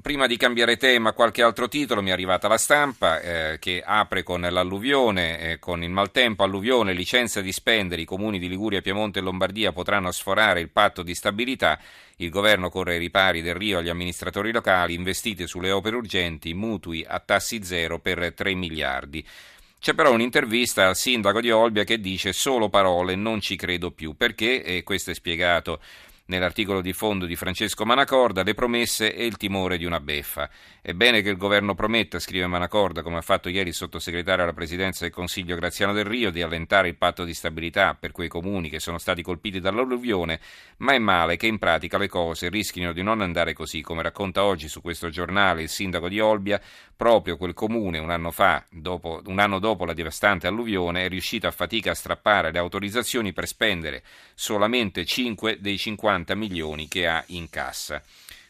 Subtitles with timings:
[0.00, 4.22] prima di cambiare tema, qualche altro titolo mi è arrivata la stampa eh, che apre
[4.22, 9.18] con l'alluvione, eh, con il maltempo, alluvione, licenza di spendere, i comuni di Liguria, Piemonte
[9.18, 11.78] e Lombardia potranno sforare il patto di stabilità,
[12.16, 17.04] il governo corre ai ripari del Rio agli amministratori locali, investite sulle opere urgenti, mutui
[17.06, 19.26] a tassi zero per 3 miliardi.
[19.80, 24.14] C'è però un'intervista al sindaco di Olbia che dice solo parole, non ci credo più,
[24.14, 25.80] perché, e questo è spiegato
[26.30, 30.48] nell'articolo di fondo di Francesco Manacorda, le promesse e il timore di una beffa.
[30.80, 34.52] È bene che il governo prometta, scrive Manacorda, come ha fatto ieri il sottosegretario alla
[34.52, 38.70] presidenza del Consiglio Graziano del Rio, di allentare il patto di stabilità per quei comuni
[38.70, 40.38] che sono stati colpiti dall'alluvione,
[40.78, 44.44] ma è male che in pratica le cose rischino di non andare così, come racconta
[44.44, 46.60] oggi su questo giornale il sindaco di Olbia,
[46.96, 51.48] proprio quel comune un anno fa, dopo, un anno dopo la devastante alluvione, è riuscito
[51.48, 54.04] a fatica a strappare le autorizzazioni per spendere
[54.34, 58.02] solamente 5 dei 50 50 milioni che ha in cassa.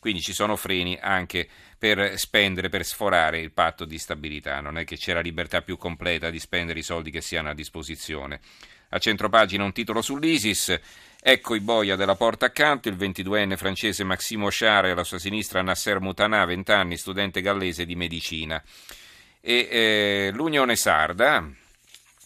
[0.00, 4.60] Quindi ci sono freni anche per spendere, per sforare il patto di stabilità.
[4.60, 7.50] Non è che c'è la libertà più completa di spendere i soldi che si hanno
[7.50, 8.40] a disposizione.
[8.90, 10.80] A centropagina un titolo sull'ISIS.
[11.20, 15.62] Ecco i boia della porta accanto, il 22enne francese Maximo Chare e alla sua sinistra
[15.62, 18.62] Nasser Mutanà, 20 anni, studente gallese di medicina.
[19.40, 21.44] E eh, l'Unione Sarda,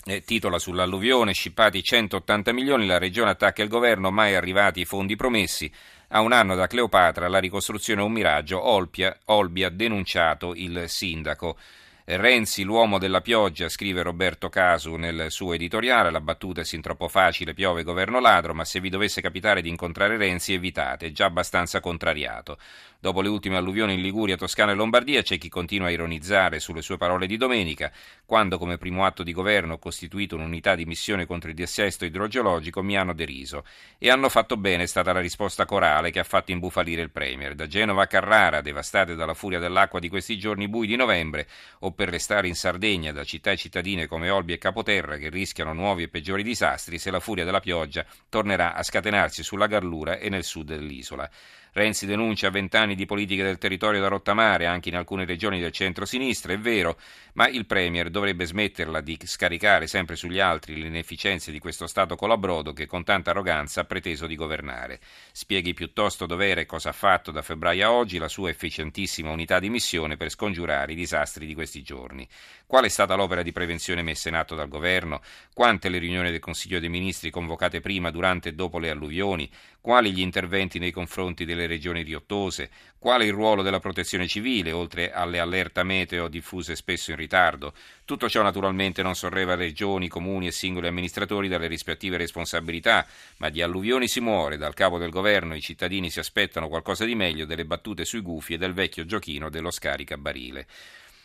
[0.05, 5.17] eh, titola sull'alluvione, scippati 180 milioni, la regione attacca il governo, mai arrivati i fondi
[5.17, 5.70] promessi.
[6.08, 11.56] A un anno da Cleopatra la ricostruzione è un miraggio, Olbia, Olbia denunciato il sindaco.
[12.05, 17.06] Renzi, l'uomo della pioggia, scrive Roberto Casu nel suo editoriale, la battuta è sin troppo
[17.06, 21.27] facile, piove governo ladro, ma se vi dovesse capitare di incontrare Renzi evitate, è già
[21.27, 22.58] abbastanza contrariato.
[23.03, 26.83] Dopo le ultime alluvioni in Liguria, Toscana e Lombardia c'è chi continua a ironizzare sulle
[26.83, 27.91] sue parole di domenica,
[28.25, 32.80] quando come primo atto di governo ho costituito un'unità di missione contro il dissesto idrogeologico
[32.80, 33.64] mi hanno deriso.
[33.98, 37.56] E hanno fatto bene, è stata la risposta corale che ha fatto imbufalire il Premier.
[37.56, 41.48] Da Genova a Carrara, devastate dalla furia dell'acqua di questi giorni bui di novembre,
[41.80, 45.73] o per restare in Sardegna da città e cittadine come Olbia e Capoterra che rischiano
[45.73, 50.29] nuovi e peggiori disastri se la furia della pioggia tornerà a scatenarsi sulla Garlura e
[50.29, 51.29] nel sud dell'isola.
[51.74, 56.53] Renzi denuncia vent'anni di politiche del territorio da rottamare anche in alcune regioni del centro-sinistra,
[56.53, 56.98] è vero,
[57.35, 62.17] ma il Premier dovrebbe smetterla di scaricare sempre sugli altri le inefficienze di questo Stato
[62.17, 65.01] colabrodo che con tanta arroganza ha preteso di governare.
[65.33, 69.59] Spieghi piuttosto dov'era e cosa ha fatto da febbraio a oggi la sua efficientissima unità
[69.59, 72.29] di missione per scongiurare i disastri di questi giorni.
[72.67, 75.20] Qual è stata l'opera di prevenzione messa in atto dal governo?
[75.53, 79.51] Quante le riunioni del Consiglio dei Ministri convocate prima, durante e dopo le alluvioni?
[79.82, 82.70] Quali gli interventi nei confronti delle regioni riottose?
[83.00, 87.74] Quale il ruolo della protezione civile, oltre alle allerta meteo diffuse spesso in ritardo?
[88.04, 93.04] Tutto ciò naturalmente non sorreva regioni, comuni e singoli amministratori dalle rispettive responsabilità,
[93.38, 97.16] ma di alluvioni si muore, dal capo del governo i cittadini si aspettano qualcosa di
[97.16, 100.64] meglio delle battute sui gufi e del vecchio giochino dello scaricabarile.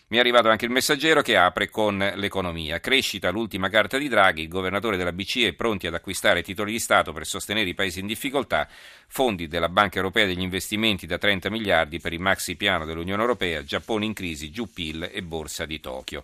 [0.09, 2.79] Mi è arrivato anche il messaggero che apre con l'economia.
[2.79, 7.11] Crescita, l'ultima carta di Draghi, il governatore della BCE pronti ad acquistare titoli di Stato
[7.11, 8.69] per sostenere i paesi in difficoltà,
[9.07, 13.65] fondi della Banca Europea degli investimenti da 30 miliardi per il maxi piano dell'Unione Europea,
[13.65, 16.23] Giappone in crisi, giù PIL e borsa di Tokyo.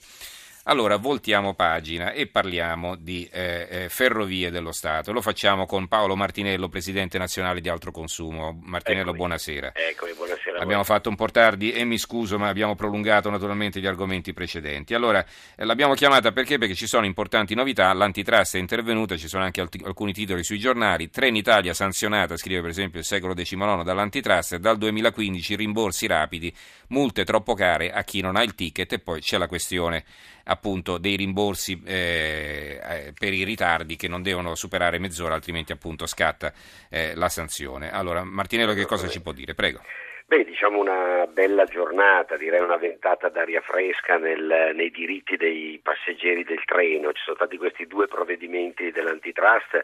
[0.66, 5.12] Allora, voltiamo pagina e parliamo di eh, eh, ferrovie dello Stato.
[5.12, 8.57] Lo facciamo con Paolo Martinello, presidente nazionale di Altro Consumo.
[8.63, 9.18] Martinello, eccomi.
[9.18, 9.72] buonasera.
[9.75, 10.62] Eccomi, buonasera.
[10.62, 14.94] Abbiamo fatto un po' tardi e mi scuso, ma abbiamo prolungato naturalmente gli argomenti precedenti.
[14.94, 15.25] Allora,
[15.57, 16.57] eh, l'abbiamo chiamata perché?
[16.57, 17.91] Perché ci sono importanti novità.
[17.91, 21.09] L'antitrust è intervenuta, ci sono anche alt- alcuni titoli sui giornali.
[21.09, 26.56] Trenitalia sanzionata, scrive per esempio il secolo XIX dall'antitrust, dal 2015 rimborsi rapidi,
[26.88, 30.06] multe troppo care a chi non ha il ticket e poi c'è la questione
[30.46, 36.06] appunto dei rimborsi eh, eh, per i ritardi che non devono superare mezz'ora, altrimenti appunto
[36.06, 36.52] scatta
[36.90, 37.92] eh, la sanzione.
[37.92, 39.54] Allora, Martinello che cosa ci può dire?
[39.54, 39.81] Prego.
[40.26, 46.44] Beh, diciamo una bella giornata, direi una ventata d'aria fresca nel, nei diritti dei passeggeri
[46.44, 47.12] del treno.
[47.12, 49.81] Ci sono stati questi due provvedimenti dell'antitrust.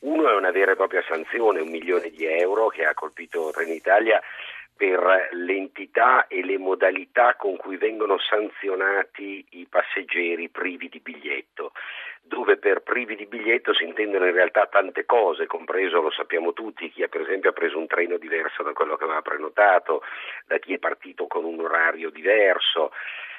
[0.00, 4.20] Uno è una vera e propria sanzione, un milione di euro che ha colpito Trenitalia
[4.80, 11.72] per l'entità e le modalità con cui vengono sanzionati i passeggeri privi di biglietto,
[12.22, 16.90] dove per privi di biglietto si intendono in realtà tante cose, compreso, lo sappiamo tutti,
[16.90, 20.02] chi ha per esempio ha preso un treno diverso da quello che aveva prenotato,
[20.46, 22.90] da chi è partito con un orario diverso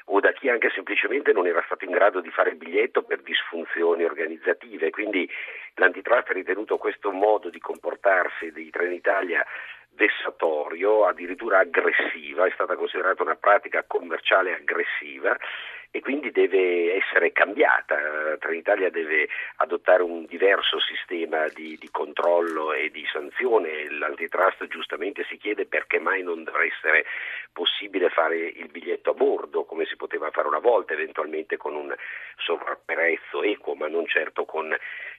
[0.05, 3.21] o da chi anche semplicemente non era stato in grado di fare il biglietto per
[3.21, 4.91] disfunzioni organizzative.
[4.91, 5.27] Quindi
[5.75, 9.43] l'antitrust ha ritenuto questo modo di comportarsi di Trenitalia
[9.93, 15.37] vessatorio, addirittura aggressiva, è stata considerata una pratica commerciale aggressiva
[15.93, 18.37] e quindi deve essere cambiata.
[18.39, 19.27] Trenitalia deve
[19.57, 23.91] adottare un diverso sistema di, di, controllo e di sanzione.
[23.91, 27.05] L'antitrust giustamente si chiede perché mai non deve essere
[27.51, 31.93] possibile fare il biglietto a bordo come si poteva fare una volta, eventualmente con un
[32.37, 34.73] sovrapprezzo equo, ma non certo con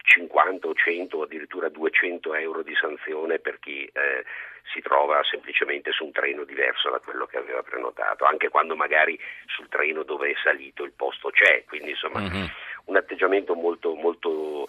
[0.05, 4.25] 50 o 100 o addirittura 200 euro di sanzione per chi eh,
[4.73, 9.19] si trova semplicemente su un treno diverso da quello che aveva prenotato, anche quando magari
[9.47, 12.47] sul treno dove è salito il posto c'è, quindi insomma mm-hmm.
[12.87, 14.69] un atteggiamento molto, molto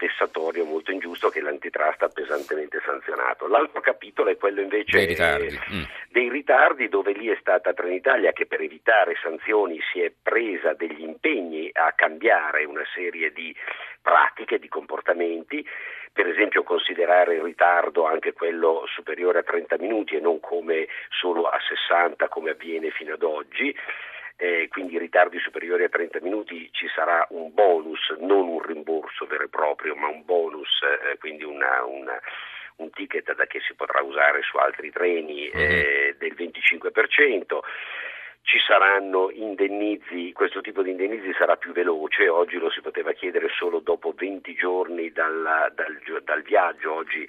[0.00, 3.46] vessatorio, molto ingiusto che l'antitrust ha pesantemente sanzionato.
[3.46, 5.82] L'altro capitolo è quello invece dei ritardi, mm.
[6.08, 11.02] dei ritardi dove lì è stata Trenitalia che per evitare sanzioni si è presa degli
[11.02, 13.54] impegni a cambiare una serie di
[14.00, 15.64] pratiche, di comportamenti,
[16.20, 21.48] per esempio considerare il ritardo anche quello superiore a 30 minuti e non come solo
[21.48, 23.74] a 60 come avviene fino ad oggi
[24.36, 29.44] eh, quindi ritardi superiori a 30 minuti ci sarà un bonus, non un rimborso vero
[29.44, 32.18] e proprio, ma un bonus, eh, quindi una, una,
[32.76, 35.60] un ticket da che si potrà usare su altri treni mhm.
[35.60, 37.60] eh, del 25%
[38.42, 43.48] ci saranno indennizi, questo tipo di indennizi sarà più veloce, oggi lo si poteva chiedere
[43.48, 47.28] solo dopo 20 giorni dal, dal, dal viaggio, oggi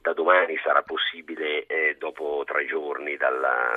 [0.00, 3.72] da domani sarà possibile eh, dopo tre giorni dalla,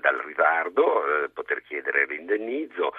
[0.00, 2.94] dal ritardo eh, poter chiedere l'indennizzo.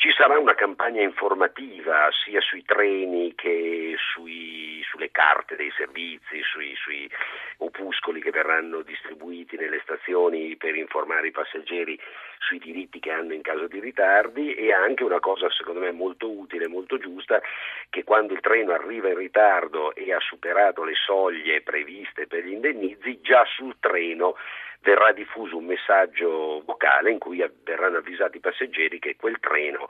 [0.00, 6.72] Ci sarà una campagna informativa sia sui treni che sui, sulle carte dei servizi, sui,
[6.76, 7.10] sui,
[7.56, 11.98] opuscoli che verranno distribuiti nelle stazioni per informare i passeggeri
[12.38, 14.54] sui diritti che hanno in caso di ritardi.
[14.54, 17.42] E anche una cosa secondo me molto utile, molto giusta,
[17.90, 22.52] che quando il treno arriva in ritardo e ha superato le soglie previste per gli
[22.52, 24.36] indennizi, già sul treno
[24.80, 29.88] verrà diffuso un messaggio vocale in cui verranno avvisati i passeggeri che quel treno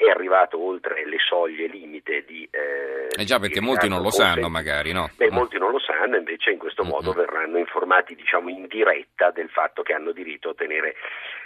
[0.00, 2.48] è arrivato oltre le soglie limite di...
[2.50, 5.10] Eh, eh già, perché molti non lo sanno magari, no?
[5.14, 5.34] Beh, mm.
[5.34, 6.90] molti non lo sanno, invece in questo mm-hmm.
[6.90, 10.94] modo verranno informati, diciamo, in diretta del fatto che hanno diritto a ottenere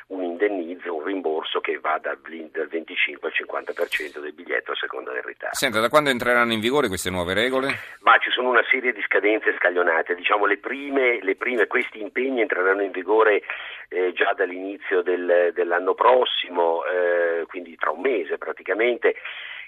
[0.09, 5.23] un indennizzo, un rimborso che va dal 25 al 50% del biglietto a seconda del
[5.23, 5.57] ritardo.
[5.57, 7.69] Senta, da quando entreranno in vigore queste nuove regole?
[8.01, 12.41] Ma ci sono una serie di scadenze scaglionate, diciamo le prime, le prime questi impegni
[12.41, 13.43] entreranno in vigore
[13.89, 19.15] eh, già dall'inizio del, dell'anno prossimo, eh, quindi tra un mese praticamente.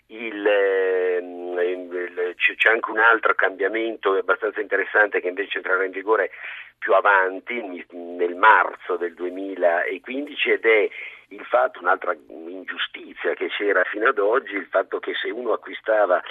[0.08, 6.30] Il, ehm, il, c'è anche un altro cambiamento abbastanza interessante che invece entrerà in vigore
[6.78, 10.88] più avanti, nel marzo del 2015, ed è
[11.28, 16.22] il fatto, un'altra ingiustizia che c'era fino ad oggi, il fatto che se uno acquistava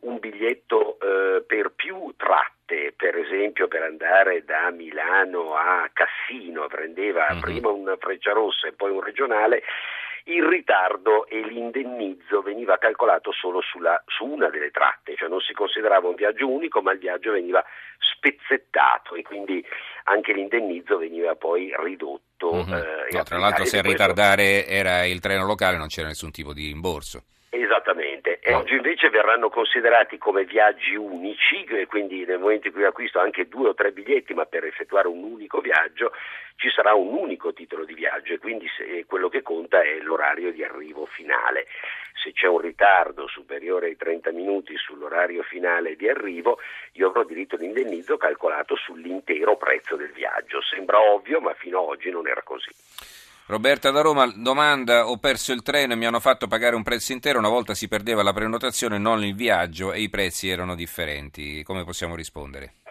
[0.00, 7.28] un biglietto eh, per più tratte, per esempio per andare da Milano a Cassino, prendeva
[7.30, 7.40] mm-hmm.
[7.40, 9.62] prima una freccia rossa e poi un regionale,
[10.24, 15.52] il ritardo e l'indennizzo veniva calcolato solo sulla, su una delle tratte, cioè non si
[15.52, 17.64] considerava un viaggio unico, ma il viaggio veniva
[17.98, 19.64] spezzettato e quindi
[20.04, 22.54] anche l'indennizzo veniva poi ridotto.
[22.54, 22.72] Mm-hmm.
[22.72, 26.52] Eh, no, tra l'altro se a ritardare era il treno locale non c'era nessun tipo
[26.52, 27.24] di rimborso.
[27.54, 33.18] Esattamente, e oggi invece verranno considerati come viaggi unici, quindi nel momento in cui acquisto
[33.18, 36.12] anche due o tre biglietti, ma per effettuare un unico viaggio
[36.56, 40.50] ci sarà un unico titolo di viaggio e quindi se, quello che conta è l'orario
[40.50, 41.66] di arrivo finale.
[42.24, 46.58] Se c'è un ritardo superiore ai 30 minuti sull'orario finale di arrivo,
[46.92, 50.62] io avrò diritto all'indennizzo calcolato sull'intero prezzo del viaggio.
[50.62, 52.70] Sembra ovvio, ma fino ad oggi non era così.
[53.46, 57.12] Roberta da Roma domanda: Ho perso il treno e mi hanno fatto pagare un prezzo
[57.12, 57.38] intero.
[57.38, 61.62] Una volta si perdeva la prenotazione, non il viaggio e i prezzi erano differenti.
[61.62, 62.81] Come possiamo rispondere?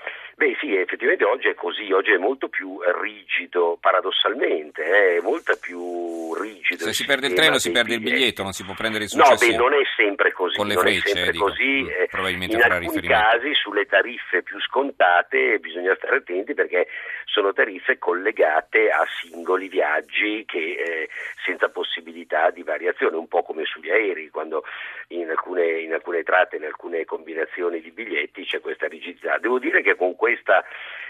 [0.41, 5.55] Beh sì, effettivamente oggi è così, oggi è molto più rigido, paradossalmente, eh, è molto
[5.61, 6.85] più rigido.
[6.85, 9.51] Se si perde il treno si perde il biglietto, non si può prendere il successivo.
[9.51, 10.57] No, beh, non è sempre così.
[10.57, 11.83] Con le non frecce, è sempre dico, così.
[11.83, 16.87] Mm, eh, probabilmente in alcuni casi sulle tariffe più scontate bisogna stare attenti perché
[17.25, 21.09] sono tariffe collegate a singoli viaggi che, eh,
[21.45, 24.63] senza possibilità di variazione, un po' come sugli aerei, quando
[25.09, 29.37] in alcune, in alcune tratte, in alcune combinazioni di biglietti c'è questa rigidità.
[29.37, 30.63] Devo dire che con questa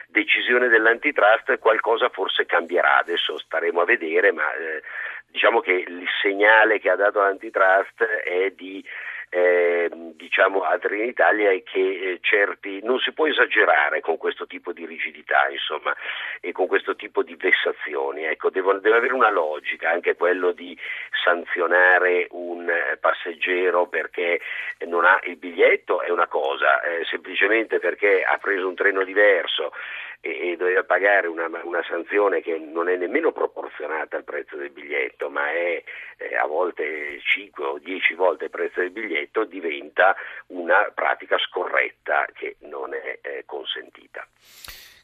[0.07, 4.83] decisione dell'antitrust qualcosa forse cambierà, adesso staremo a vedere, ma eh,
[5.27, 8.83] diciamo che il segnale che ha dato l'antitrust è di
[9.33, 14.45] eh, diciamo altri in Italia è che eh, certi non si può esagerare con questo
[14.45, 15.95] tipo di rigidità insomma
[16.41, 18.25] e con questo tipo di vessazioni.
[18.25, 20.77] Ecco, devo, deve avere una logica anche quello di
[21.23, 24.41] sanzionare un eh, passeggero perché
[24.87, 29.71] non ha il biglietto è una cosa eh, semplicemente perché ha preso un treno diverso
[30.21, 34.69] e, e doveva pagare una, una, sanzione che non è nemmeno proporzionata al prezzo del
[34.69, 35.83] biglietto, ma è
[36.17, 40.15] eh, a volte 5 o 10 volte il prezzo del biglietto, diventa
[40.47, 44.25] una pratica scorretta che non è eh, consentita.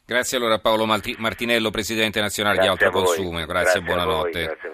[0.06, 4.30] Grazie allora a Paolo Martinello, Presidente nazionale grazie di Autoconsumo, grazie, grazie e buonanotte.
[4.30, 4.68] Voi, grazie